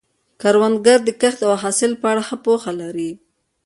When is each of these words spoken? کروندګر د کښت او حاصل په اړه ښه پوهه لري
کروندګر 0.41 0.99
د 1.03 1.09
کښت 1.21 1.39
او 1.47 1.53
حاصل 1.63 1.91
په 2.01 2.05
اړه 2.11 2.21
ښه 2.27 2.37
پوهه 2.45 2.71
لري 2.81 3.11